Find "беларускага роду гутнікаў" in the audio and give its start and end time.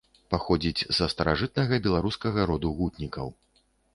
1.85-3.27